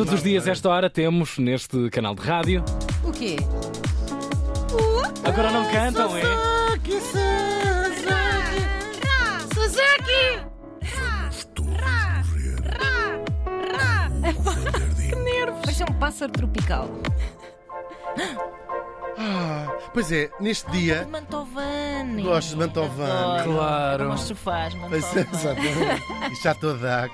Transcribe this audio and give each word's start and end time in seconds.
Todos 0.00 0.14
os 0.14 0.22
dias, 0.22 0.48
esta 0.48 0.66
hora, 0.70 0.88
temos 0.88 1.36
neste 1.36 1.90
canal 1.90 2.14
de 2.14 2.22
rádio. 2.22 2.64
O 3.04 3.12
quê? 3.12 3.36
Agora 5.22 5.50
não 5.50 5.70
cantam, 5.70 6.16
é? 6.16 6.22
Suzuki! 9.52 10.40
Parece 15.60 15.82
um 15.82 15.98
pássaro 15.98 16.32
tropical. 16.32 16.88
Ah, 19.18 19.66
pois 19.92 20.10
é, 20.10 20.30
neste 20.40 20.70
dia. 20.70 21.06
Mantovani. 22.04 22.22
Gosto 22.22 22.48
de 22.50 22.56
Mantovani. 22.56 23.10
Adoro. 23.10 23.52
Claro. 23.52 24.02
Como 24.04 24.14
os 24.14 24.20
sofás, 24.22 24.74
é, 24.74 24.78
Mantovani. 24.78 25.26
exatamente. 25.32 26.02
E 26.32 26.36
Chateau 26.42 26.74
d'Ax. 26.74 27.12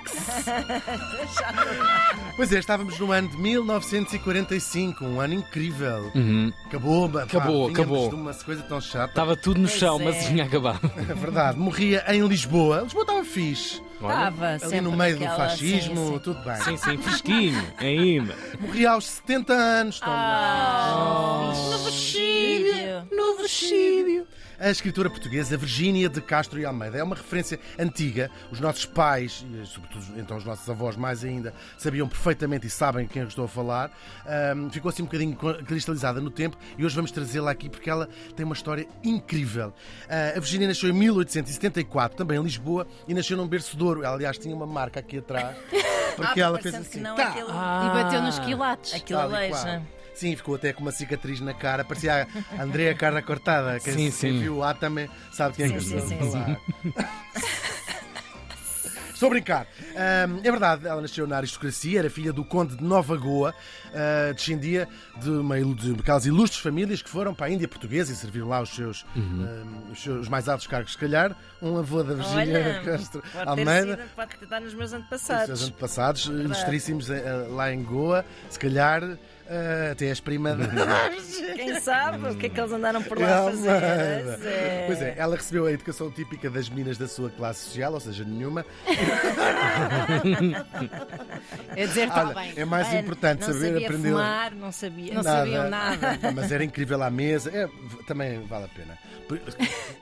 Pois 2.36 2.52
é, 2.52 2.58
estávamos 2.58 2.98
no 2.98 3.12
ano 3.12 3.28
de 3.28 3.36
1945, 3.38 5.04
um 5.04 5.20
ano 5.20 5.34
incrível. 5.34 6.10
Uhum. 6.14 6.52
Acabou, 6.66 7.08
pá, 7.08 7.22
Acabou, 7.22 7.68
acabou. 7.68 8.08
de 8.10 8.14
uma 8.14 8.34
coisa 8.34 8.62
tão 8.62 8.80
chata. 8.80 9.08
Estava 9.10 9.36
tudo 9.36 9.60
no 9.60 9.68
Pois 9.68 9.78
chão, 9.78 10.00
é. 10.00 10.04
mas 10.04 10.26
tinha 10.26 10.44
acabado. 10.44 10.80
É 11.08 11.14
verdade, 11.14 11.58
morria 11.58 12.04
em 12.08 12.26
Lisboa. 12.26 12.80
Lisboa 12.82 13.02
estava 13.02 13.24
fixe. 13.24 13.82
Estava 13.94 14.46
Ali 14.48 14.60
sempre 14.60 14.80
no 14.82 14.92
meio 14.92 15.18
do 15.18 15.24
fascismo, 15.24 15.96
sim, 16.08 16.12
sim. 16.12 16.18
tudo 16.18 16.40
bem. 16.44 16.56
Sim, 16.56 16.76
sim, 16.76 16.98
fresquinho, 16.98 17.64
ainda. 17.78 18.34
Morria 18.60 18.90
aos 18.90 19.06
70 19.06 19.52
anos. 19.54 20.00
tão 20.00 20.12
Ah, 20.12 21.52
bem. 21.54 21.70
no 21.70 21.78
vestido. 21.78 23.08
No 23.12 23.36
vestido. 23.38 24.15
A 24.58 24.70
escritora 24.70 25.10
portuguesa 25.10 25.56
Virgínia 25.56 26.08
de 26.08 26.20
Castro 26.20 26.58
e 26.58 26.64
Almeida 26.64 26.96
é 26.98 27.02
uma 27.02 27.14
referência 27.14 27.60
antiga. 27.78 28.30
Os 28.50 28.58
nossos 28.58 28.86
pais, 28.86 29.44
e 29.52 29.66
sobretudo 29.66 30.18
então 30.18 30.36
os 30.36 30.44
nossos 30.44 30.68
avós 30.70 30.96
mais 30.96 31.22
ainda, 31.24 31.52
sabiam 31.76 32.08
perfeitamente 32.08 32.66
e 32.66 32.70
sabem 32.70 33.06
quem 33.06 33.22
eu 33.22 33.28
estou 33.28 33.44
a 33.44 33.48
falar. 33.48 33.90
Ahm, 34.26 34.70
ficou 34.70 34.88
assim 34.88 35.02
um 35.02 35.06
bocadinho 35.06 35.36
cristalizada 35.36 36.20
no 36.20 36.30
tempo 36.30 36.56
e 36.78 36.84
hoje 36.86 36.94
vamos 36.96 37.10
trazê-la 37.10 37.50
aqui 37.50 37.68
porque 37.68 37.90
ela 37.90 38.08
tem 38.34 38.44
uma 38.46 38.54
história 38.54 38.86
incrível. 39.04 39.74
Ah, 40.08 40.30
a 40.36 40.40
Virgínia 40.40 40.68
nasceu 40.68 40.88
em 40.88 40.92
1874, 40.94 42.16
também 42.16 42.38
em 42.38 42.42
Lisboa, 42.42 42.86
e 43.06 43.12
nasceu 43.12 43.36
num 43.36 43.46
berço 43.46 43.76
de 43.76 43.82
ouro. 43.82 44.02
Ela, 44.04 44.14
aliás, 44.14 44.38
tinha 44.38 44.54
uma 44.56 44.66
marca 44.66 45.00
aqui 45.00 45.18
atrás. 45.18 45.56
Porque 46.16 46.40
Ah, 46.40 46.44
ela 46.44 46.58
fez 46.58 46.74
assim. 46.74 47.00
não, 47.00 47.14
tá, 47.14 47.28
aquele- 47.28 47.46
Ah. 47.50 47.90
E 47.90 48.02
bateu 48.02 48.22
nos 48.22 48.38
quilates. 48.38 48.94
Aquilo 48.94 49.20
aleija. 49.20 49.82
Sim, 50.16 50.34
ficou 50.34 50.54
até 50.54 50.72
com 50.72 50.80
uma 50.82 50.92
cicatriz 50.92 51.40
na 51.40 51.52
cara. 51.54 51.84
Parecia 51.84 52.26
a 52.58 52.62
Andrea 52.62 52.94
Carla 52.94 53.20
Cortada. 53.22 53.78
Quem, 53.80 53.92
Sim, 53.92 53.98
quem 54.04 54.10
sim. 54.12 54.38
viu 54.40 54.58
lá 54.58 54.72
também 54.74 55.08
sabe 55.32 55.56
quem 55.56 55.66
é 55.66 55.68
que 55.72 55.80
Sim, 55.80 56.00
sim, 56.00 56.18
sim. 56.30 56.56
Estou 59.12 59.28
a 59.28 59.30
brincar. 59.30 59.66
Ahm, 59.96 60.40
é 60.44 60.50
verdade, 60.50 60.86
ela 60.86 61.00
nasceu 61.00 61.26
na 61.26 61.38
aristocracia, 61.38 62.00
era 62.00 62.10
filha 62.10 62.34
do 62.34 62.44
conde 62.44 62.76
de 62.76 62.84
Nova 62.84 63.16
Goa, 63.16 63.54
ah, 63.94 64.30
descendia 64.34 64.86
de, 65.18 65.30
uma, 65.30 65.58
de 65.58 65.92
aquelas 65.98 66.26
ilustres 66.26 66.60
famílias 66.62 67.00
que 67.00 67.08
foram 67.08 67.34
para 67.34 67.46
a 67.46 67.50
Índia 67.50 67.66
portuguesa 67.66 68.12
e 68.12 68.14
serviram 68.14 68.46
lá 68.48 68.60
os 68.60 68.68
seus, 68.74 69.06
ahm, 69.16 69.90
os 69.90 70.02
seus 70.02 70.28
mais 70.28 70.50
altos 70.50 70.66
cargos. 70.66 70.92
Se 70.92 70.98
calhar, 70.98 71.34
um 71.62 71.78
avô 71.78 72.02
da 72.02 72.12
Virgínia 72.12 72.58
Olha, 72.58 72.80
Castro 72.84 73.22
pode 73.22 73.32
ter 73.44 73.48
Almeida. 73.48 73.96
sido, 73.96 74.08
pode 74.14 74.34
estar 74.44 74.60
nos 74.60 74.74
meus 74.74 74.84
Os 74.84 74.90
seus 74.90 75.02
antepassados. 75.02 75.62
antepassados, 75.64 76.24
ilustríssimos 76.26 77.08
eh, 77.08 77.22
lá 77.48 77.72
em 77.72 77.82
Goa, 77.82 78.22
se 78.50 78.58
calhar 78.58 79.00
eh, 79.48 79.90
até 79.92 80.06
és 80.06 80.20
prima 80.20 80.54
da. 80.54 80.66
Quem 81.56 81.80
sabe 81.80 82.28
o 82.28 82.36
que 82.36 82.46
é 82.46 82.48
que 82.48 82.60
eles 82.60 82.72
andaram 82.72 83.02
por 83.02 83.18
lá 83.18 83.40
a 83.40 83.44
fazer? 83.50 83.68
É. 83.70 84.84
Pois 84.86 85.02
é, 85.02 85.14
ela 85.16 85.36
recebeu 85.36 85.66
a 85.66 85.72
educação 85.72 86.10
típica 86.10 86.50
das 86.50 86.68
meninas 86.68 86.98
da 86.98 87.08
sua 87.08 87.30
classe 87.30 87.64
social, 87.64 87.92
ou 87.94 88.00
seja, 88.00 88.24
nenhuma. 88.24 88.64
É 91.74 91.86
dizer, 91.86 92.08
está 92.08 92.24
Olha, 92.26 92.34
bem. 92.34 92.52
é 92.56 92.64
mais 92.64 92.88
Olha, 92.88 93.00
importante 93.00 93.40
não 93.40 93.46
saber 93.52 93.72
sabia 93.72 93.86
aprender. 93.86 94.08
fumar, 94.10 94.54
não 94.54 94.72
sabia. 94.72 95.14
Não 95.14 95.22
sabiam 95.22 95.70
nada. 95.70 96.18
Ah, 96.22 96.32
Mas 96.34 96.52
era 96.52 96.64
incrível 96.64 97.02
à 97.02 97.10
mesa, 97.10 97.50
é, 97.50 97.68
também 98.06 98.40
vale 98.46 98.64
a 98.64 98.68
pena. 98.68 98.98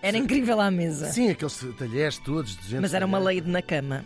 Era 0.02 0.16
incrível 0.18 0.60
à 0.60 0.70
mesa. 0.70 1.10
Sim, 1.10 1.30
aqueles 1.30 1.58
talheres 1.78 2.18
todos, 2.18 2.56
200 2.56 2.80
Mas 2.82 2.94
era 2.94 3.06
uma 3.06 3.18
talheres. 3.18 3.44
lei 3.44 3.52
na 3.52 3.62
cama. 3.62 4.04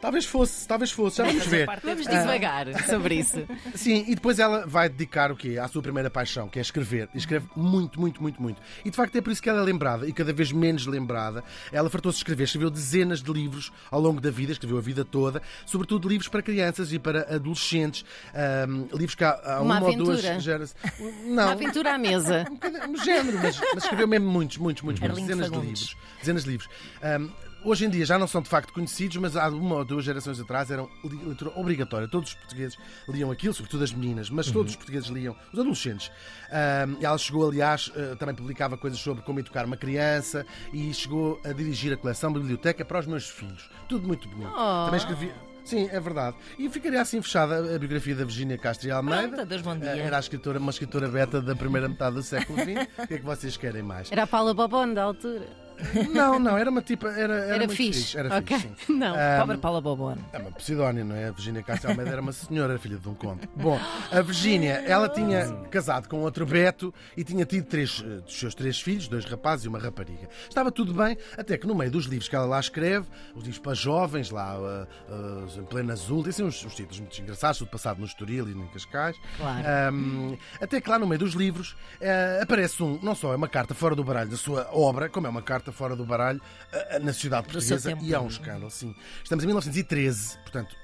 Talvez 0.00 0.24
fosse, 0.24 0.68
talvez 0.68 0.90
fosse, 0.90 1.16
já 1.18 1.24
vamos 1.24 1.46
ver. 1.46 1.66
Vamos 1.82 2.06
devagar 2.06 2.66
sobre 2.84 3.16
isso. 3.16 3.44
Sim, 3.74 4.04
e 4.06 4.14
depois 4.14 4.38
ela 4.38 4.66
vai 4.66 4.88
dedicar 4.88 5.32
o 5.32 5.36
quê? 5.36 5.58
À 5.58 5.66
sua 5.68 5.82
primeira 5.82 6.10
paixão, 6.10 6.48
que 6.48 6.58
é 6.58 6.62
escrever. 6.62 7.08
E 7.14 7.18
escreve 7.18 7.46
muito, 7.56 8.00
muito, 8.00 8.22
muito, 8.22 8.40
muito. 8.40 8.60
E 8.84 8.90
de 8.90 8.96
facto 8.96 9.16
é 9.16 9.20
por 9.20 9.32
isso 9.32 9.42
que 9.42 9.48
ela 9.48 9.60
é 9.60 9.64
lembrada, 9.64 10.06
e 10.06 10.12
cada 10.12 10.32
vez 10.32 10.52
menos 10.52 10.86
lembrada. 10.86 11.42
Ela 11.72 11.88
fartou-se 11.90 12.16
de 12.16 12.20
escrever, 12.20 12.44
escreveu 12.44 12.70
dezenas 12.70 13.22
de 13.22 13.32
livros 13.32 13.72
ao 13.90 14.00
longo 14.00 14.20
da 14.20 14.30
vida, 14.30 14.52
escreveu 14.52 14.78
a 14.78 14.80
vida 14.80 15.04
toda, 15.04 15.42
sobretudo 15.64 16.08
livros 16.08 16.28
para 16.28 16.42
crianças 16.42 16.92
e 16.92 16.98
para 16.98 17.34
adolescentes. 17.34 18.04
Ahm, 18.34 18.86
livros 18.92 19.14
que 19.14 19.24
há, 19.24 19.30
há 19.44 19.60
Uma 19.62 19.78
uma, 19.78 19.86
ou 19.86 19.96
duas 19.96 20.18
aventura. 20.24 20.40
gerações. 20.40 20.76
Uma 21.24 21.44
Não, 21.44 21.48
aventura 21.52 21.94
à 21.94 21.98
mesa. 21.98 22.46
um 22.86 22.92
no 22.92 23.04
género, 23.04 23.38
mas, 23.42 23.58
mas 23.74 23.82
escreveu 23.84 24.06
mesmo 24.08 24.28
muitos, 24.28 24.58
muitos, 24.58 24.82
muitos, 24.82 25.00
muitos 25.00 25.20
dezenas 25.20 25.50
de 25.50 25.58
livros. 25.58 25.96
Dezenas 26.20 26.44
de 26.44 26.50
livros. 26.50 26.68
Ahm, 27.02 27.28
hoje 27.66 27.84
em 27.84 27.90
dia 27.90 28.06
já 28.06 28.18
não 28.18 28.26
são 28.26 28.40
de 28.40 28.48
facto 28.48 28.72
conhecidos, 28.72 29.16
mas 29.16 29.36
há 29.36 29.48
uma 29.48 29.76
ou 29.76 29.84
duas 29.84 30.04
gerações 30.04 30.38
atrás 30.40 30.70
eram 30.70 30.88
leitura 31.04 31.52
obrigatória. 31.58 32.08
Todos 32.08 32.30
os 32.30 32.34
portugueses 32.34 32.78
liam 33.08 33.30
aquilo, 33.30 33.52
sobretudo 33.52 33.84
as 33.84 33.92
meninas, 33.92 34.30
mas 34.30 34.50
todos 34.50 34.72
os 34.72 34.76
portugueses 34.76 35.08
liam, 35.08 35.36
os 35.52 35.58
adolescentes. 35.58 36.10
Ahm, 36.50 36.96
ela 37.00 37.18
chegou, 37.18 37.48
aliás, 37.48 37.92
eh, 37.96 38.14
também 38.14 38.34
publicava 38.34 38.76
coisas 38.76 38.98
sobre 38.98 39.22
como 39.24 39.40
educar 39.40 39.64
uma 39.66 39.76
criança 39.76 40.46
e 40.72 40.94
chegou 40.94 41.40
a 41.44 41.52
dirigir 41.52 41.92
a 41.92 41.96
coleção 41.96 42.32
Biblioteca 42.32 42.84
para 42.84 43.00
os 43.00 43.06
meus 43.06 43.28
filhos. 43.28 43.68
Tudo 43.88 44.06
muito 44.06 44.28
bonito. 44.28 44.50
Oh. 44.52 44.84
Também 44.84 44.98
escrevi. 44.98 45.32
Sim, 45.64 45.88
é 45.90 45.98
verdade. 45.98 46.36
E 46.56 46.68
ficaria 46.70 47.02
assim 47.02 47.20
fechada 47.20 47.74
a 47.74 47.78
biografia 47.78 48.14
da 48.14 48.24
Virgínia 48.24 48.56
Castro 48.56 48.86
e 48.86 48.90
Almeida. 48.92 49.44
Pronto, 49.44 49.62
bom 49.64 49.76
dia. 49.76 49.96
Eh, 49.96 49.98
Era 49.98 50.16
a 50.16 50.20
escritora, 50.20 50.60
uma 50.60 50.70
escritora 50.70 51.08
beta 51.08 51.42
da 51.42 51.56
primeira 51.56 51.88
metade 51.88 52.14
do 52.14 52.22
século 52.22 52.56
XX. 52.60 52.86
O 53.02 53.06
que 53.08 53.14
é 53.14 53.18
que 53.18 53.24
vocês 53.24 53.56
querem 53.56 53.82
mais? 53.82 54.12
Era 54.12 54.22
a 54.22 54.26
Paula 54.28 54.54
Bobone 54.54 54.94
da 54.94 55.02
altura. 55.02 55.65
Não, 56.12 56.38
não, 56.38 56.56
era 56.56 56.70
uma 56.70 56.82
tipa. 56.82 57.08
Era, 57.08 57.34
era, 57.34 57.46
Era 57.46 57.58
muito 57.58 57.74
fixe. 57.74 58.16
Era 58.18 58.36
Ok. 58.38 58.58
fixe, 58.58 58.74
sim. 58.86 58.92
Não. 58.96 59.14
Ah, 59.14 59.38
Pobre 59.40 59.56
Paula 59.58 59.80
Bobone. 59.80 60.20
é 60.32 60.38
uma 60.38 60.50
pseudónimo, 60.52 61.10
não 61.10 61.16
é? 61.16 61.28
A 61.28 61.32
Virgínia 61.32 61.62
Castro 61.62 61.90
Almeida 61.90 62.10
era 62.10 62.20
uma 62.20 62.32
senhora, 62.32 62.78
filha 62.78 62.96
de 62.96 63.08
um 63.08 63.14
conde. 63.14 63.48
Bom, 63.54 63.78
a 64.10 64.20
Virgínia, 64.22 64.82
ela 64.86 65.08
tinha 65.08 65.46
casado 65.70 66.08
com 66.08 66.20
outro 66.20 66.46
Beto 66.46 66.92
e 67.16 67.24
tinha 67.24 67.44
tido 67.44 67.66
três 67.66 68.02
eh, 68.04 68.20
dos 68.20 68.38
seus 68.38 68.54
três 68.54 68.80
filhos, 68.80 69.08
dois 69.08 69.24
rapazes 69.24 69.64
e 69.64 69.68
uma 69.68 69.78
rapariga. 69.78 70.28
Estava 70.48 70.70
tudo 70.72 70.92
bem, 70.94 71.16
até 71.36 71.56
que 71.58 71.66
no 71.66 71.74
meio 71.74 71.90
dos 71.90 72.06
livros 72.06 72.28
que 72.28 72.36
ela 72.36 72.46
lá 72.46 72.60
escreve, 72.60 73.06
os 73.34 73.42
livros 73.42 73.58
para 73.58 73.74
jovens, 73.74 74.30
lá 74.30 74.56
eh, 74.58 74.86
eh, 75.10 75.60
em 75.60 75.64
pleno 75.64 75.92
azul, 75.92 76.22
tem 76.22 76.30
assim 76.30 76.42
uns, 76.44 76.64
uns 76.64 76.74
títulos 76.74 77.00
muito 77.00 77.20
engraçados, 77.20 77.58
tudo 77.58 77.68
passado 77.70 77.98
no 77.98 78.06
Estoril 78.06 78.48
e 78.48 78.52
em 78.52 78.66
Cascais. 78.68 79.16
Claro. 79.36 79.64
Ahm, 79.66 80.36
até 80.60 80.80
que 80.80 80.88
lá 80.88 80.98
no 80.98 81.06
meio 81.06 81.18
dos 81.18 81.34
livros 81.34 81.76
eh, 82.00 82.40
aparece 82.42 82.82
um, 82.82 82.98
não 83.02 83.14
só 83.14 83.32
é 83.32 83.36
uma 83.36 83.48
carta 83.48 83.74
fora 83.74 83.94
do 83.94 84.02
baralho 84.04 84.30
da 84.30 84.36
sua 84.36 84.68
obra, 84.72 85.08
como 85.08 85.26
é 85.26 85.30
uma 85.30 85.42
carta 85.42 85.65
fora 85.72 85.94
do 85.96 86.04
baralho 86.04 86.40
eh, 86.72 86.98
na 86.98 87.12
sociedade 87.12 87.44
portuguesa 87.46 87.90
tempo. 87.90 88.04
e 88.04 88.14
há 88.14 88.20
um 88.20 88.26
escândalo, 88.28 88.70
sim. 88.70 88.94
Estamos 89.22 89.44
em 89.44 89.46
1913, 89.46 90.38
portanto, 90.38 90.76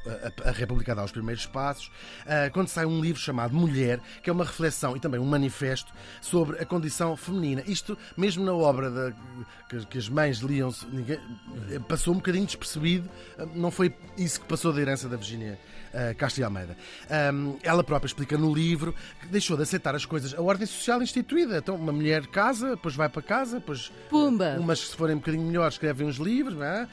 a, 0.45 0.51
República 0.51 0.95
dá 0.95 1.05
os 1.05 1.13
primeiros 1.13 1.47
passos, 1.47 1.91
ah, 2.27 2.51
quando 2.53 2.69
sai 2.69 2.85
um 2.87 3.01
livro 3.01 3.21
chamado 3.21 3.55
Mulher, 3.55 4.01
que 4.23 4.31
é 4.31 4.33
uma 4.33 4.45
reflexão 4.45 4.97
e 4.97 5.01
também 5.01 5.21
um 5.21 5.25
manifesto 5.27 5.93
sobre 6.21 6.59
a 6.59 6.67
condição 6.67 7.17
feminina. 7.17 7.63
Isto, 7.67 7.97
mesmo 8.17 8.45
na 8.45 8.53
obra 8.55 8.91
da- 8.91 9.13
que, 9.69 9.87
que 9.87 9.99
as 9.99 10.09
mães 10.09 10.39
liam, 10.39 10.71
eh, 11.71 11.79
passou 11.89 12.13
um 12.15 12.17
bocadinho 12.19 12.47
despercebido, 12.47 13.09
ah, 13.39 13.47
não 13.55 13.71
foi 13.71 13.95
isso 14.17 14.41
que 14.41 14.47
passou 14.47 14.73
da 14.73 14.81
herança 14.81 15.09
da 15.09 15.17
Virgínia 15.17 15.59
Castro 16.17 16.41
e 16.41 16.45
Almeida. 16.45 16.75
Ela 17.63 17.85
própria 17.85 18.07
explica 18.07 18.39
no 18.39 18.55
livro 18.55 18.95
que 19.21 19.27
deixou 19.27 19.59
de 19.59 19.63
aceitar 19.63 19.95
as 19.95 20.07
coisas, 20.07 20.33
a 20.33 20.41
ordem 20.41 20.67
social 20.67 21.03
instituída. 21.03 21.59
Então, 21.59 21.75
uma 21.77 21.93
mulher 21.93 22.27
casa, 22.29 22.71
depois 22.71 22.95
vai 22.95 23.11
para 23.11 23.21
casa, 23.21 23.59
depois 23.59 23.93
Pumba! 24.09 24.57
umas 24.59 24.72
que 24.81 24.89
se 24.89 24.97
forem 24.97 25.15
um 25.17 25.19
bocadinho 25.19 25.45
melhores 25.45 25.75
escrevem 25.75 26.07
uns 26.07 26.17
livros, 26.17 26.55
não 26.57 26.65
é? 26.65 26.89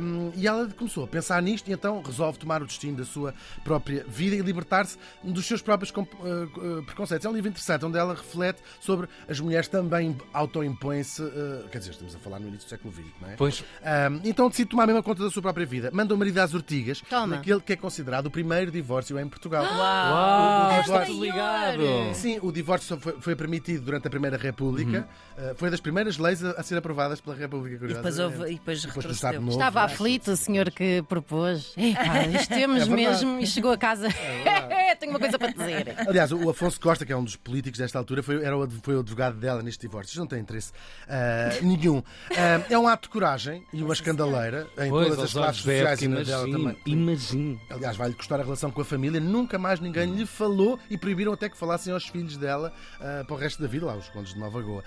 Um, 0.00 0.32
e 0.34 0.46
ela 0.46 0.68
começou 0.68 1.04
a 1.04 1.06
pensar 1.06 1.40
nisto 1.42 1.68
e 1.68 1.72
então 1.72 2.02
resolve 2.02 2.38
tomar 2.38 2.62
o 2.62 2.66
destino 2.66 2.96
da 2.98 3.04
sua 3.04 3.34
própria 3.64 4.04
vida 4.08 4.36
e 4.36 4.40
libertar-se 4.40 4.98
dos 5.22 5.46
seus 5.46 5.62
próprios 5.62 5.90
uh, 5.90 6.82
preconceitos. 6.84 7.24
É 7.24 7.28
um 7.28 7.32
livro 7.32 7.48
interessante 7.50 7.84
onde 7.84 7.98
ela 7.98 8.14
reflete 8.14 8.60
sobre 8.80 9.08
as 9.28 9.38
mulheres 9.40 9.68
também 9.68 10.16
autoimpõem-se, 10.32 11.22
uh, 11.22 11.68
quer 11.70 11.78
dizer, 11.78 11.90
estamos 11.92 12.14
a 12.14 12.18
falar 12.18 12.38
no 12.40 12.48
início 12.48 12.66
do 12.66 12.70
século 12.70 12.92
XX, 12.92 13.04
não 13.20 13.30
é? 13.30 13.36
Pois, 13.36 13.60
Um, 13.82 14.20
então 14.24 14.48
decide 14.48 14.68
tomar 14.70 14.84
a 14.84 14.86
mesma 14.86 15.02
conta 15.02 15.22
da 15.22 15.30
sua 15.30 15.42
própria 15.42 15.64
vida. 15.66 15.90
Manda 15.92 16.14
o 16.14 16.18
marido 16.18 16.38
às 16.38 16.54
ortigas 16.54 17.00
Toma. 17.08 17.36
naquele 17.36 17.60
que 17.60 17.72
é 17.72 17.76
considerado 17.76 18.26
o 18.26 18.30
primeiro 18.30 18.70
divórcio 18.70 19.18
em 19.18 19.28
Portugal. 19.28 19.64
uau, 19.64 20.66
o 20.66 20.70
está 20.70 20.82
divórcio- 20.82 21.14
tudo 21.14 21.24
ligado. 21.24 21.82
Sim, 22.14 22.38
o 22.42 22.50
divórcio 22.52 22.98
foi, 22.98 23.20
foi 23.20 23.36
permitido 23.36 23.84
durante 23.84 24.06
a 24.06 24.10
Primeira 24.10 24.36
República. 24.36 25.08
Uh, 25.36 25.54
foi 25.56 25.70
das 25.70 25.80
primeiras 25.80 26.18
leis 26.18 26.44
a, 26.44 26.52
a 26.52 26.62
ser 26.62 26.76
aprovadas 26.76 27.15
pela 27.20 27.36
República 27.36 27.84
E 27.84 27.94
depois, 27.94 28.18
houve, 28.18 28.36
e 28.36 28.54
depois 28.54 28.82
Depois 28.82 28.84
retrocedeu. 28.84 29.12
Estado 29.12 29.40
Novo. 29.40 29.50
Estava 29.52 29.82
aflito 29.82 30.30
o 30.32 30.36
senhor 30.36 30.70
que 30.70 31.02
propôs. 31.08 31.72
Epá, 31.76 32.22
isto 32.26 32.48
temos 32.54 32.82
É 32.82 32.86
mesmo. 32.86 33.38
E 33.40 33.46
chegou 33.46 33.72
a 33.72 33.78
casa. 33.78 34.08
Tenho 34.98 35.12
uma 35.12 35.18
coisa 35.20 35.38
para 35.38 35.52
dizer. 35.52 35.94
Aliás, 36.08 36.32
o 36.32 36.48
Afonso 36.48 36.80
Costa, 36.80 37.04
que 37.04 37.12
é 37.12 37.16
um 37.16 37.24
dos 37.24 37.36
políticos 37.36 37.78
desta 37.78 37.98
altura, 37.98 38.22
foi, 38.22 38.42
era 38.42 38.56
o, 38.56 38.68
foi 38.82 38.96
o 38.96 39.00
advogado 39.00 39.36
dela 39.36 39.62
neste 39.62 39.82
divórcio. 39.82 40.10
Isto 40.10 40.20
não 40.20 40.26
tem 40.26 40.40
interesse 40.40 40.72
ah, 41.08 41.50
nenhum. 41.62 42.02
Ah, 42.30 42.64
é 42.70 42.78
um 42.78 42.88
ato 42.88 43.02
de 43.08 43.12
coragem 43.12 43.62
e 43.72 43.82
uma 43.82 43.92
escandaleira 43.92 44.66
em 44.78 44.88
Pois, 44.88 45.08
todas 45.08 45.24
as 45.24 45.32
classes 45.32 45.62
sociais 45.62 46.02
e 46.02 46.08
na 46.08 46.22
dela 46.22 46.50
também. 46.50 46.76
imagino. 46.86 47.60
Aliás, 47.68 47.96
vai-lhe 47.96 48.14
custar 48.14 48.40
a 48.40 48.42
relação 48.42 48.70
com 48.70 48.80
a 48.80 48.84
família. 48.84 49.20
Nunca 49.20 49.58
mais 49.58 49.80
ninguém 49.80 50.14
lhe 50.14 50.24
falou 50.24 50.78
e 50.88 50.96
proibiram 50.96 51.32
até 51.32 51.48
que 51.48 51.56
falassem 51.56 51.92
aos 51.92 52.06
filhos 52.06 52.36
dela 52.38 52.72
ah, 53.00 53.22
para 53.26 53.34
o 53.34 53.38
resto 53.38 53.60
da 53.60 53.68
vida, 53.68 53.84
lá 53.84 53.96
os 53.96 54.08
condes 54.08 54.32
de 54.32 54.40
Nova 54.40 54.60
Goa. 54.62 54.82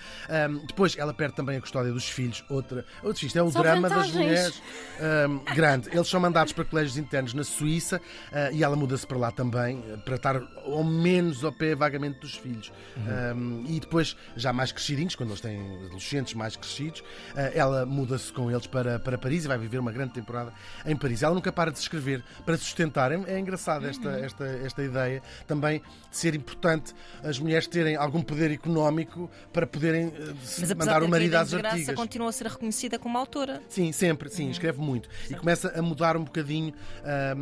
Depois, 0.67 0.97
ela 0.97 1.13
perde 1.13 1.35
também 1.35 1.57
a 1.57 1.61
custódia 1.61 1.91
dos 1.91 2.09
filhos. 2.09 2.18
Outra, 2.49 2.85
outro 3.03 3.25
isto 3.25 3.37
é 3.37 3.43
o 3.43 3.51
São 3.51 3.61
drama 3.61 3.87
das 3.87 4.09
vantagens. 4.09 4.15
mulheres. 4.15 4.61
ahm, 4.99 5.37
grande. 5.55 5.89
Eles 5.91 6.07
são 6.07 6.19
mandados 6.19 6.51
para 6.53 6.65
colégios 6.65 6.97
internos 6.97 7.33
na 7.33 7.43
Suíça 7.43 8.01
ah, 8.31 8.51
e 8.51 8.63
ela 8.63 8.75
muda-se 8.75 9.07
para 9.07 9.17
lá 9.17 9.31
também, 9.31 9.83
ah, 9.93 9.97
para 9.97 10.15
estar 10.15 10.35
ao 10.65 10.83
menos 10.83 11.43
ao 11.43 11.51
pé 11.51 11.75
vagamente 11.75 12.19
dos 12.19 12.35
filhos. 12.35 12.71
Ahm, 13.07 13.63
e 13.67 13.79
depois, 13.79 14.15
já 14.35 14.51
mais 14.51 14.71
crescidinhos, 14.71 15.15
quando 15.15 15.29
eles 15.29 15.41
têm 15.41 15.59
adolescentes 15.85 16.33
mais 16.33 16.55
crescidos, 16.55 17.03
ah, 17.35 17.51
ela 17.53 17.85
muda-se 17.85 18.31
com 18.33 18.51
eles 18.51 18.67
para, 18.67 18.99
para 18.99 19.17
Paris 19.17 19.45
e 19.45 19.47
vai 19.47 19.57
viver 19.57 19.79
uma 19.79 19.91
grande 19.91 20.13
temporada 20.13 20.51
em 20.85 20.95
Paris. 20.95 21.23
Ela 21.23 21.35
nunca 21.35 21.51
para 21.51 21.71
de 21.71 21.79
escrever 21.79 22.23
para 22.45 22.57
sustentar. 22.57 23.11
É, 23.11 23.19
é 23.27 23.39
engraçado 23.39 23.85
esta, 23.85 24.09
esta, 24.09 24.45
esta 24.45 24.83
ideia 24.83 25.21
também 25.47 25.81
de 26.09 26.17
ser 26.17 26.35
importante 26.35 26.93
as 27.23 27.39
mulheres 27.39 27.67
terem 27.67 27.95
algum 27.95 28.21
poder 28.21 28.51
económico 28.51 29.29
para 29.53 29.65
poderem 29.65 30.07
apesar 30.07 30.75
mandar 30.75 31.03
o 31.03 31.09
marido 31.09 31.35
às 31.35 31.53
artigas. 31.53 31.95
Continua 32.09 32.29
a 32.29 32.31
ser 32.31 32.47
reconhecida 32.47 32.97
como 32.97 33.17
autora. 33.19 33.61
Sim, 33.69 33.91
sempre, 33.91 34.29
sim, 34.29 34.49
escreve 34.49 34.81
muito. 34.81 35.07
E 35.29 35.35
começa 35.35 35.71
a 35.77 35.81
mudar 35.81 36.17
um 36.17 36.23
bocadinho, 36.23 36.73
a, 37.03 37.33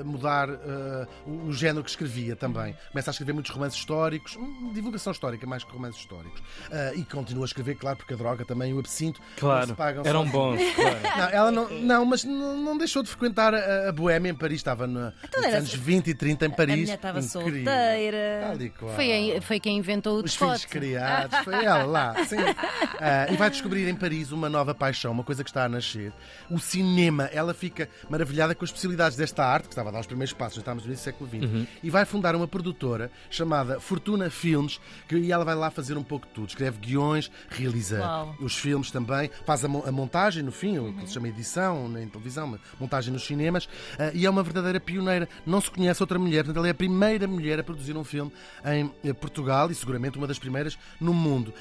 a 0.00 0.04
mudar 0.04 0.48
ah, 0.48 1.06
o, 1.26 1.52
género 1.52 1.82
que 1.82 1.90
escrevia 1.90 2.36
também. 2.36 2.76
Começa 2.92 3.10
a 3.10 3.12
escrever 3.12 3.32
muitos 3.32 3.50
romances 3.50 3.78
históricos, 3.80 4.36
hum, 4.36 4.70
divulgação 4.72 5.12
histórica 5.12 5.44
mais 5.44 5.64
que 5.64 5.72
romances 5.72 6.00
históricos. 6.00 6.40
Ah, 6.70 6.92
e 6.94 7.04
continua 7.04 7.44
a 7.44 7.46
escrever, 7.46 7.74
claro, 7.74 7.96
porque 7.96 8.14
a 8.14 8.16
droga 8.16 8.44
também, 8.44 8.72
o 8.72 8.78
absinto, 8.78 9.20
Claro. 9.38 9.74
pagam 9.74 10.04
Eram 10.06 10.24
sozinhos. 10.30 10.32
bons, 10.32 10.74
claro. 10.76 10.98
Não, 11.18 11.28
ela 11.30 11.50
não, 11.50 11.68
não 11.80 12.04
mas 12.04 12.22
não, 12.22 12.56
não 12.56 12.78
deixou 12.78 13.02
de 13.02 13.08
frequentar 13.10 13.52
a, 13.54 13.88
a 13.88 13.92
Boémia 13.92 14.30
em 14.30 14.34
Paris. 14.36 14.56
Estava 14.60 14.86
no, 14.86 15.00
nos 15.06 15.14
Então 15.24 15.42
era- 15.44 15.58
anos 15.58 15.74
20 15.74 16.08
e 16.10 16.14
30 16.14 16.46
em 16.46 16.48
A 16.52 16.54
Paris. 16.54 16.76
mulher 16.78 16.94
estava 16.94 17.18
Incrível. 17.18 17.42
solteira. 17.42 18.40
Tal 18.46 18.62
e 18.62 18.70
qual. 18.70 18.94
Foi, 18.94 19.40
foi 19.40 19.60
quem 19.60 19.78
inventou 19.78 20.20
o 20.20 20.22
Os 20.24 20.36
filhos 20.36 20.64
criados, 20.64 21.38
foi 21.40 21.64
ela 21.64 21.84
lá. 21.84 22.24
Sim. 22.24 22.36
Ah, 22.98 23.26
e 23.30 23.36
vai 23.36 23.50
descobrir 23.50 23.88
em 23.88 23.94
Paris 23.96 24.32
uma 24.32 24.48
nova 24.48 24.74
paixão, 24.74 25.12
uma 25.12 25.24
coisa 25.24 25.42
que 25.42 25.50
está 25.50 25.64
a 25.64 25.68
nascer. 25.68 26.12
O 26.50 26.58
cinema. 26.58 27.24
Ela 27.32 27.54
fica 27.54 27.88
maravilhada 28.08 28.54
com 28.54 28.64
as 28.64 28.70
possibilidades 28.70 29.16
desta 29.16 29.44
arte, 29.44 29.64
que 29.64 29.72
estava 29.72 29.88
a 29.88 29.92
dar 29.92 30.00
os 30.00 30.06
primeiros 30.06 30.32
passos, 30.32 30.56
já 30.56 30.60
estávamos 30.60 30.84
no 30.84 30.90
início 30.90 31.12
do 31.12 31.16
século 31.16 31.30
XX. 31.30 31.68
E 31.82 31.90
vai 31.90 32.04
fundar 32.04 32.34
uma 32.34 32.46
produtora 32.46 33.10
chamada 33.30 33.80
Fortuna 33.80 34.30
Filmes, 34.30 34.80
que, 35.08 35.16
e 35.16 35.32
ela 35.32 35.44
vai 35.44 35.54
lá 35.54 35.70
fazer 35.70 35.96
um 35.96 36.02
pouco 36.02 36.26
de 36.26 36.32
tudo. 36.32 36.48
Escreve 36.48 36.78
guiões, 36.78 37.30
realiza 37.48 38.00
Uau. 38.00 38.36
os 38.40 38.56
filmes 38.56 38.90
também, 38.90 39.30
faz 39.44 39.64
a, 39.64 39.68
a 39.68 39.92
montagem 39.92 40.42
no 40.42 40.52
fim, 40.52 40.78
o 40.78 40.92
que 40.92 41.06
se 41.06 41.14
chama 41.14 41.28
edição 41.28 41.88
na 41.88 42.02
em 42.02 42.08
televisão, 42.08 42.46
mas 42.46 42.60
montagem 42.78 43.12
nos 43.12 43.24
cinemas, 43.24 43.68
ah, 43.98 44.10
e 44.14 44.26
é 44.26 44.30
uma 44.30 44.42
verdadeira 44.42 44.78
pioneira. 44.80 45.28
Não 45.44 45.60
se 45.60 45.70
conhece 45.70 46.02
outra 46.02 46.18
mulher, 46.18 46.44
portanto, 46.44 46.58
ela 46.58 46.68
é 46.68 46.70
a 46.70 46.74
primeira 46.74 47.26
mulher 47.26 47.58
a 47.58 47.64
produzir 47.64 47.96
um 47.96 48.04
filme 48.04 48.32
em 48.64 48.92
eh, 49.04 49.12
Portugal 49.12 49.70
e 49.70 49.74
seguramente 49.74 50.18
uma 50.18 50.26
das 50.26 50.38
primeiras 50.38 50.78
no 51.00 51.12
mundo. 51.12 51.52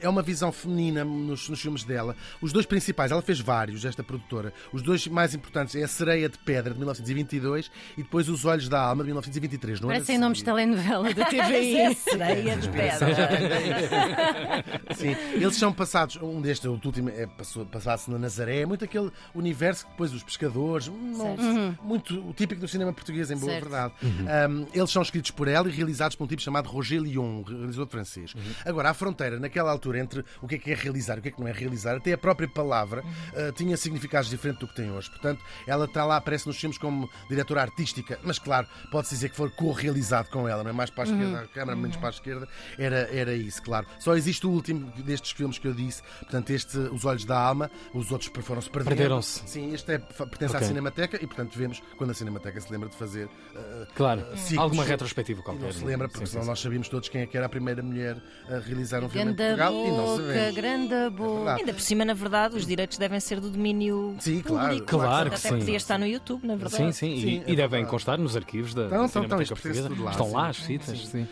É 0.00 0.08
uma 0.08 0.22
visão 0.22 0.52
feminina 0.52 1.04
nos, 1.34 1.48
nos 1.48 1.60
filmes 1.60 1.84
dela. 1.84 2.16
Os 2.40 2.52
dois 2.52 2.64
principais, 2.66 3.10
ela 3.10 3.20
fez 3.22 3.40
vários, 3.40 3.84
esta 3.84 4.02
produtora. 4.02 4.52
Os 4.72 4.80
dois 4.82 5.06
mais 5.08 5.34
importantes 5.34 5.74
é 5.74 5.82
A 5.82 5.88
Sereia 5.88 6.28
de 6.28 6.38
Pedra, 6.38 6.72
de 6.72 6.78
1922, 6.78 7.70
e 7.98 8.02
depois 8.02 8.28
Os 8.28 8.44
Olhos 8.44 8.68
da 8.68 8.80
Alma, 8.80 9.02
de 9.02 9.08
1923. 9.08 9.80
Não 9.80 9.90
era 9.90 9.98
Parecem 9.98 10.18
nomes 10.18 10.38
de 10.38 10.44
telenovela 10.44 11.12
da 11.12 11.22
É 11.22 11.24
TVI. 11.24 11.94
sereia 11.96 12.56
de 12.56 12.68
pedra. 12.68 13.06
Sim, 14.94 15.10
eles 15.34 15.56
são 15.56 15.72
passados, 15.72 16.16
um 16.22 16.40
destes, 16.40 16.66
o 16.66 16.72
último, 16.72 17.08
é, 17.10 17.26
passou, 17.26 17.66
passasse 17.66 18.10
na 18.10 18.18
Nazaré, 18.18 18.60
é 18.60 18.66
muito 18.66 18.84
aquele 18.84 19.10
universo 19.34 19.84
que 19.84 19.90
depois 19.92 20.12
os 20.14 20.22
pescadores, 20.22 20.88
não- 20.88 21.76
muito 21.82 22.20
o 22.28 22.32
típico 22.32 22.60
do 22.60 22.68
cinema 22.68 22.92
português, 22.92 23.30
em 23.30 23.36
boa 23.36 23.52
Certo. 23.52 23.64
verdade. 23.68 23.94
Um, 24.02 24.66
eles 24.72 24.90
são 24.90 25.02
escritos 25.02 25.30
por 25.30 25.48
ela 25.48 25.68
e 25.68 25.72
realizados 25.72 26.16
por 26.16 26.24
um 26.24 26.26
tipo 26.26 26.42
chamado 26.42 26.68
Roger 26.68 27.00
Lyon, 27.00 27.40
um 27.40 27.42
realizador 27.42 27.86
francês. 27.88 28.34
Agora, 28.64 28.90
a 28.90 28.94
fronteira, 28.94 29.38
naquela 29.40 29.70
altura, 29.70 29.98
entre 29.98 30.24
o 30.40 30.46
que 30.46 30.54
é 30.56 30.58
que 30.58 30.70
é 30.70 30.74
realizar 30.74 31.18
que 31.24 31.28
é 31.28 31.32
que 31.32 31.40
não 31.40 31.48
é 31.48 31.52
realizar, 31.52 31.96
até 31.96 32.12
a 32.12 32.18
própria 32.18 32.46
palavra 32.48 33.02
uh, 33.02 33.52
tinha 33.52 33.76
significados 33.76 34.30
diferentes 34.30 34.60
do 34.60 34.68
que 34.68 34.74
tem 34.76 34.90
hoje. 34.90 35.10
Portanto, 35.10 35.42
ela 35.66 35.84
está 35.86 36.04
lá, 36.04 36.16
aparece 36.16 36.46
nos 36.46 36.56
filmes 36.56 36.78
como 36.78 37.08
diretora 37.28 37.62
artística, 37.62 38.18
mas 38.22 38.38
claro, 38.38 38.66
pode-se 38.90 39.14
dizer 39.14 39.30
que 39.30 39.36
for 39.36 39.50
co-realizado 39.50 40.28
com 40.30 40.48
ela, 40.48 40.62
não 40.62 40.70
é 40.70 40.72
mais 40.72 40.90
para 40.90 41.04
a 41.04 41.06
esquerda, 41.06 41.40
a 41.40 41.46
câmara 41.48 41.76
menos 41.76 41.96
para 41.96 42.08
a 42.08 42.10
esquerda, 42.10 42.48
era, 42.78 43.08
era 43.12 43.34
isso, 43.34 43.62
claro. 43.62 43.86
Só 43.98 44.14
existe 44.16 44.46
o 44.46 44.50
último 44.50 44.90
destes 45.02 45.32
filmes 45.32 45.58
que 45.58 45.66
eu 45.66 45.74
disse, 45.74 46.02
portanto, 46.20 46.50
este, 46.50 46.76
Os 46.78 47.04
Olhos 47.04 47.24
da 47.24 47.38
Alma, 47.38 47.70
os 47.92 48.10
outros 48.12 48.30
foram-se 48.44 48.68
perdendo. 48.70 48.88
Perderam-se. 48.96 49.42
Sim, 49.46 49.72
este 49.74 49.92
é, 49.92 49.98
pertence 49.98 50.54
à 50.54 50.58
Ok. 50.58 50.68
Cinemateca 50.68 51.16
e, 51.22 51.26
portanto, 51.26 51.56
vemos 51.56 51.82
quando 51.96 52.10
a 52.10 52.14
Cinemateca 52.14 52.60
se 52.60 52.70
lembra 52.70 52.88
de 52.88 52.96
fazer. 52.96 53.26
uh, 53.26 53.86
Claro. 53.94 54.20
ciclos. 54.36 54.58
Alguma 54.58 54.84
retrospectiva 54.84 55.42
qualquer. 55.42 55.62
não 55.64 55.72
se 55.72 55.84
lembra, 55.84 56.08
porque 56.08 56.26
Sim, 56.26 56.32
senão 56.32 56.42
sim, 56.44 56.50
nós 56.50 56.60
sabíamos 56.60 56.88
todos 56.88 57.08
quem 57.08 57.22
é 57.22 57.26
que 57.26 57.36
era 57.36 57.46
a 57.46 57.48
primeira 57.48 57.82
mulher 57.82 58.16
a 58.48 58.58
realizar 58.58 59.02
um 59.02 59.08
filme 59.08 59.32
em 59.32 59.34
Grande 59.34 59.56
Portugal 59.56 59.72
e 59.72 59.88
não 59.90 60.04
boca, 60.06 60.22
sabemos. 60.26 60.54
grande 60.54 61.10
verdade. 61.14 61.60
Ainda 61.60 61.72
por 61.74 61.80
cima, 61.80 62.04
na 62.04 62.14
verdade, 62.14 62.56
os 62.56 62.66
direitos 62.66 62.98
devem 62.98 63.20
ser 63.20 63.40
do 63.40 63.50
domínio 63.50 64.16
Sim, 64.20 64.40
claro. 64.40 64.68
público. 64.68 64.86
Claro 64.86 65.30
Portanto, 65.30 65.30
que 65.30 65.46
Até 65.46 65.48
sim. 65.54 65.58
podia 65.60 65.76
estar 65.76 65.98
no 65.98 66.06
YouTube, 66.06 66.46
na 66.46 66.56
verdade. 66.56 66.76
Sim, 66.76 66.92
sim, 66.92 67.20
Sim, 67.20 67.26
e, 67.26 67.38
é 67.38 67.40
e 67.42 67.44
devem 67.56 67.68
verdade. 67.68 67.86
constar 67.90 68.18
nos 68.18 68.36
arquivos 68.36 68.74
da, 68.74 68.88
Portuguesa. 68.88 69.88
tudo 69.88 70.04
lá, 70.04 70.10
Estão 70.10 70.26
sim. 70.26 70.32
lá 70.32 70.48
as 70.48 70.56
fitas, 70.58 70.98
sim. 71.08 71.22
Uh, 71.22 71.28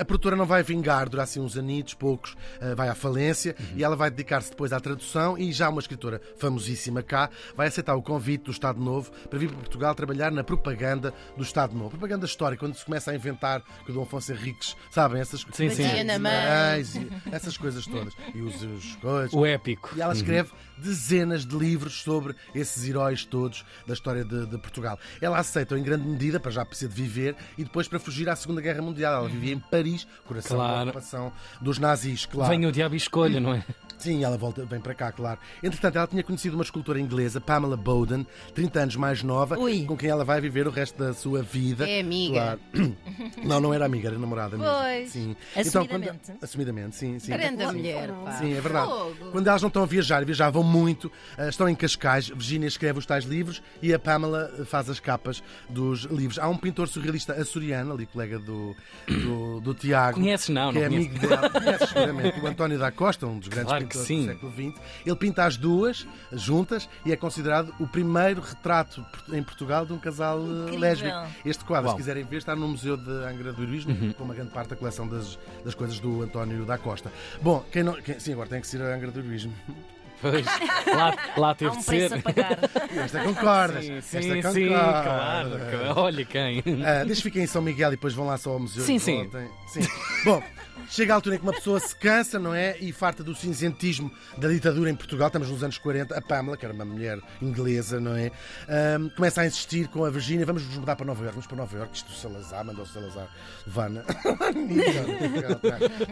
a 0.00 0.04
produtora 0.04 0.36
não 0.36 0.46
vai 0.46 0.62
vingar, 0.62 1.08
durar 1.08 1.24
assim 1.24 1.40
uns 1.40 1.56
anitos, 1.56 1.94
poucos, 1.94 2.32
uh, 2.32 2.74
vai 2.76 2.88
à 2.88 2.94
falência 2.94 3.54
Uhum. 3.58 3.66
e 3.76 3.84
ela 3.84 3.96
vai 3.96 4.10
dedicar-se 4.10 4.50
depois 4.50 4.72
à 4.72 4.80
tradução 4.80 5.36
e 5.38 5.52
já 5.52 5.68
uma 5.68 5.80
escritora 5.80 6.20
famosíssima 6.36 7.02
cá 7.02 7.30
vai 7.56 7.68
aceitar 7.68 7.94
o 7.94 8.02
convite 8.02 8.44
do 8.44 8.50
Estado 8.50 8.80
Novo 8.80 9.10
para 9.30 9.38
vir 9.38 9.48
para 9.48 9.58
Portugal 9.58 9.94
trabalhar 9.94 10.30
na 10.30 10.42
propaganda 10.44 11.12
do 11.36 11.42
Estado 11.42 11.74
Novo. 11.74 11.90
Propaganda 11.90 12.26
histórica, 12.26 12.60
quando 12.64 12.74
se 12.74 12.84
começa 12.84 13.10
a 13.10 13.14
inventar 13.14 13.62
que 13.84 13.90
o 13.90 13.94
Dom 13.94 14.02
Afonso 14.02 14.32
Henriques, 14.32 14.76
sabem, 14.90 15.20
essas 15.20 15.40
Sim, 15.52 15.70
sim. 15.70 15.82
E 15.82 17.34
essas 17.34 17.56
coisas 17.56 17.86
todas. 17.86 18.14
E 18.34 18.40
os, 18.40 18.62
os 18.62 18.96
coisas. 19.30 19.34
O 19.34 19.46
épico. 19.46 19.90
E 19.96 20.00
ela 20.02 20.12
escreve 20.12 20.50
dezenas 20.78 21.46
de 21.46 21.56
livros 21.56 22.02
sobre 22.02 22.34
esses 22.54 22.88
heróis 22.88 23.24
todos 23.24 23.64
da 23.86 23.94
história 23.94 24.24
de, 24.24 24.46
de 24.46 24.58
Portugal. 24.58 24.98
Ela 25.20 25.38
aceita 25.38 25.78
em 25.78 25.82
grande 25.82 26.06
medida, 26.08 26.40
para 26.40 26.50
já 26.50 26.64
precisa 26.64 26.90
de 26.92 27.00
viver, 27.00 27.36
e 27.56 27.62
depois 27.64 27.86
para 27.86 28.00
fugir 28.00 28.28
à 28.28 28.34
Segunda 28.34 28.60
Guerra 28.60 28.82
Mundial. 28.82 29.14
Ela 29.14 29.28
vivia 29.28 29.52
em 29.54 29.58
Paris, 29.60 30.06
coração 30.26 30.56
Claro. 30.56 30.76
da 30.76 30.82
ocupação 30.90 31.32
dos 31.60 31.78
nazis, 31.78 32.26
claro. 32.26 32.50
Venha 32.50 32.68
o 32.68 32.72
diabo 32.72 32.94
e 32.94 32.98
escolha, 32.98 33.38
não 33.38 33.54
é? 33.54 33.64
Sim, 33.98 34.24
ela 34.24 34.36
volta, 34.36 34.64
vem 34.64 34.80
para 34.80 34.94
cá, 34.94 35.12
claro. 35.12 35.38
Entretanto, 35.62 35.96
ela 35.96 36.06
tinha 36.08 36.24
conhecido 36.24 36.56
uma 36.56 36.64
escultora 36.64 36.98
inglesa, 36.98 37.40
Pamela 37.40 37.76
Bowden, 37.76 38.26
30 38.52 38.80
anos 38.80 38.96
mais 38.96 39.22
nova, 39.22 39.56
Ui. 39.56 39.84
com 39.84 39.96
quem 39.96 40.10
ela 40.10 40.24
vai 40.24 40.40
viver 40.40 40.66
o 40.66 40.70
resto 40.70 40.98
da 40.98 41.14
sua 41.14 41.40
vida. 41.42 41.88
É 41.88 42.00
amiga. 42.00 42.32
Claro. 42.32 42.60
Não, 43.44 43.60
não 43.60 43.72
era 43.74 43.84
amiga, 43.84 44.08
era 44.08 44.18
namorada 44.18 44.56
mesmo. 44.56 44.72
Pois. 44.72 45.10
Sim. 45.10 45.36
Assumidamente. 45.56 46.18
quando... 46.32 46.42
Assumidamente, 46.42 46.96
sim, 46.96 47.18
sim. 47.18 47.30
Grande 47.32 47.64
mulher, 47.66 48.08
pá. 48.24 48.32
Sim, 48.32 48.54
é 48.54 48.60
verdade. 48.60 48.88
Fogo. 48.88 49.11
Quando 49.30 49.46
elas 49.48 49.62
não 49.62 49.68
estão 49.68 49.82
a 49.82 49.86
viajar, 49.86 50.24
viajavam 50.24 50.62
muito, 50.62 51.10
eh, 51.38 51.48
estão 51.48 51.68
em 51.68 51.74
Cascais, 51.74 52.28
Virginia 52.28 52.68
escreve 52.68 52.98
os 52.98 53.06
tais 53.06 53.24
livros 53.24 53.62
e 53.80 53.92
a 53.92 53.98
Pamela 53.98 54.50
eh, 54.58 54.64
faz 54.64 54.88
as 54.90 54.98
capas 55.00 55.42
dos 55.68 56.04
livros. 56.04 56.38
Há 56.38 56.48
um 56.48 56.56
pintor 56.56 56.88
surrealista 56.88 57.32
açoriano, 57.34 57.92
ali 57.92 58.06
colega 58.06 58.38
do, 58.38 58.74
do, 59.08 59.60
do 59.60 59.74
Tiago. 59.74 60.18
Conheces, 60.18 60.48
não, 60.48 60.72
que 60.72 60.78
não 60.78 60.84
é 60.84 60.88
conheço. 60.88 61.08
amigo 61.10 61.26
dela. 61.28 61.50
Conheces, 61.50 61.88
seguramente, 61.88 62.40
o 62.40 62.46
António 62.46 62.78
da 62.78 62.90
Costa, 62.90 63.26
um 63.26 63.38
dos 63.38 63.48
grandes 63.48 63.68
Claro 63.70 63.84
pintores 63.86 64.06
sim. 64.06 64.20
do 64.26 64.32
século 64.32 64.52
XX. 64.52 64.80
Ele 65.06 65.16
pinta 65.16 65.44
as 65.44 65.56
duas 65.56 66.06
juntas 66.32 66.88
e 67.04 67.12
é 67.12 67.16
considerado 67.16 67.74
o 67.78 67.86
primeiro 67.86 68.40
retrato 68.40 69.04
em 69.32 69.42
Portugal 69.42 69.84
de 69.86 69.92
um 69.92 69.98
casal 69.98 70.38
eh, 70.40 70.42
Incrível. 70.62 70.80
lésbico. 70.80 71.16
Este 71.44 71.64
quadro, 71.64 71.88
Uau. 71.88 71.96
se 71.96 72.02
quiserem 72.02 72.24
ver, 72.24 72.38
está 72.38 72.54
no 72.56 72.68
Museu 72.68 72.96
de 72.96 73.10
Angra 73.10 73.52
do 73.52 73.62
Heroísmo, 73.62 73.92
Uhum. 73.92 74.12
com 74.12 74.24
uma 74.24 74.34
grande 74.34 74.50
parte 74.52 74.68
da 74.70 74.76
coleção 74.76 75.06
das, 75.06 75.38
das 75.64 75.74
coisas 75.74 75.98
do 76.00 76.22
António 76.22 76.64
da 76.64 76.78
Costa. 76.78 77.12
Bom, 77.42 77.64
quem 77.70 77.82
não. 77.82 77.94
quem- 77.94 78.18
sim, 78.18 78.32
agora 78.32 78.48
tem 78.48 78.60
que 78.60 78.66
ser 78.66 78.80
a 78.82 78.94
Heroísmo. 79.10 79.52
Pois. 80.22 80.46
Lá, 80.46 81.16
lá 81.36 81.50
Há 81.50 81.54
teve 81.56 81.72
um 81.72 81.78
de 81.80 81.84
preço 81.84 82.08
ser. 82.10 82.18
a 82.20 82.22
pagar. 82.22 82.58
Esta 82.96 83.24
concordas. 83.24 83.84
Sim, 83.84 83.96
Esta 83.96 84.22
sim, 84.22 84.28
concordas. 84.36 84.52
sim, 84.52 84.68
claro. 84.68 85.50
Olha 85.96 86.24
quem. 86.24 86.62
Ah, 86.86 87.02
deixa 87.02 87.22
ficar 87.22 87.40
em 87.40 87.46
São 87.48 87.60
Miguel 87.60 87.88
e 87.88 87.96
depois 87.96 88.14
vão 88.14 88.26
lá 88.28 88.38
só 88.38 88.50
ao 88.52 88.60
museu. 88.60 88.84
Sim, 88.84 89.00
sim. 89.00 89.24
voltem. 89.24 89.48
Sim. 89.66 89.80
Bom, 90.24 90.40
chega 90.88 91.12
a 91.12 91.16
altura 91.16 91.34
em 91.34 91.38
que 91.38 91.44
uma 91.44 91.52
pessoa 91.52 91.80
se 91.80 91.96
cansa, 91.96 92.38
não 92.38 92.54
é? 92.54 92.76
E 92.78 92.92
farta 92.92 93.24
do 93.24 93.34
cinzentismo 93.34 94.08
da 94.38 94.48
ditadura 94.48 94.88
em 94.88 94.94
Portugal, 94.94 95.26
estamos 95.26 95.50
nos 95.50 95.64
anos 95.64 95.78
40. 95.78 96.16
A 96.16 96.22
Pamela, 96.22 96.56
que 96.56 96.64
era 96.64 96.72
uma 96.72 96.84
mulher 96.84 97.18
inglesa, 97.40 97.98
não 97.98 98.14
é? 98.14 98.30
Ahm, 98.68 99.08
começa 99.16 99.40
a 99.40 99.46
insistir 99.46 99.88
com 99.88 100.04
a 100.04 100.10
Virgínia: 100.10 100.46
vamos 100.46 100.64
nos 100.64 100.76
mudar 100.76 100.94
para 100.94 101.06
Nova 101.06 101.20
Iorque, 101.22 101.34
vamos 101.34 101.46
para 101.48 101.56
Nova 101.56 101.76
Iorque. 101.76 101.96
Isto 101.96 102.10
o 102.10 102.14
Salazar, 102.14 102.64
mandou 102.64 102.84
o 102.84 102.88
Salazar 102.88 103.28
levar 103.66 103.90
na. 103.90 104.02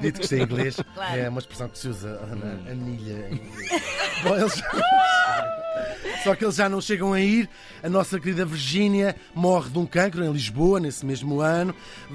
Dito 0.01 0.19
que 0.19 0.25
isto 0.25 0.35
é 0.35 0.39
inglês, 0.39 0.77
é 1.15 1.29
uma 1.29 1.39
expressão 1.39 1.69
que 1.69 1.79
se 1.79 1.89
usa 1.89 2.19
anilha 2.69 3.29
em 3.31 3.35
inglês. 3.35 3.83
Bom, 4.25 4.37
eles. 4.37 4.61
Só 6.23 6.35
que 6.35 6.45
eles 6.45 6.57
já 6.57 6.69
não 6.69 6.81
chegam 6.81 7.13
a 7.13 7.21
ir. 7.21 7.49
A 7.83 7.89
nossa 7.89 8.21
querida 8.21 8.45
Virgínia 8.45 9.17
morre 9.35 9.71
de 9.71 9.79
um 9.79 9.87
cancro 9.87 10.23
em 10.23 10.31
Lisboa, 10.31 10.79
nesse 10.79 11.05
mesmo 11.07 11.41
ano. 11.41 11.75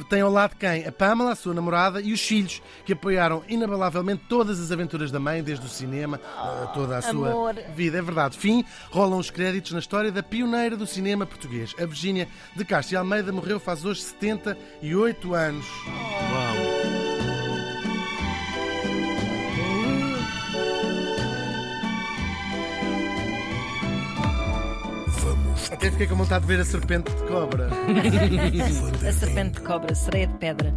Tem 0.09 0.21
ao 0.21 0.31
lado 0.31 0.55
quem? 0.55 0.85
A 0.85 0.91
Pamela, 0.91 1.31
a 1.31 1.35
sua 1.35 1.53
namorada, 1.53 1.99
e 2.01 2.13
os 2.13 2.21
filhos, 2.21 2.61
que 2.85 2.93
apoiaram 2.93 3.43
inabalavelmente 3.47 4.23
todas 4.29 4.59
as 4.59 4.71
aventuras 4.71 5.11
da 5.11 5.19
mãe, 5.19 5.41
desde 5.41 5.65
o 5.65 5.69
cinema, 5.69 6.19
a 6.37 6.67
toda 6.73 6.97
a 6.97 7.01
sua 7.01 7.29
amor. 7.29 7.55
vida. 7.75 7.97
É 7.97 8.01
verdade. 8.01 8.37
Fim, 8.37 8.63
rolam 8.91 9.17
os 9.17 9.31
créditos 9.31 9.71
na 9.71 9.79
história 9.79 10.11
da 10.11 10.21
pioneira 10.21 10.77
do 10.77 10.85
cinema 10.85 11.25
português. 11.25 11.73
A 11.79 11.85
Virgínia 11.85 12.27
de 12.55 12.63
Castro 12.63 12.95
e 12.95 12.97
Almeida 12.97 13.31
morreu 13.31 13.59
faz 13.59 13.83
hoje 13.83 14.01
78 14.01 15.33
anos. 15.33 15.65
Uau. 15.87 16.44
Até 25.85 25.91
fiquei 25.91 26.07
com 26.07 26.15
vontade 26.15 26.41
de 26.41 26.47
ver 26.47 26.61
a 26.61 26.65
serpente 26.65 27.11
de 27.13 27.21
cobra. 27.27 27.69
A 29.07 29.11
serpente 29.11 29.59
de 29.59 29.61
cobra, 29.61 29.93
sereia 29.93 30.25
de 30.25 30.33
pedra. 30.39 30.73